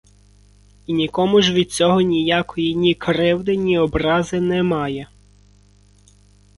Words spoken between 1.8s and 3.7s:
ніякої ні кривди,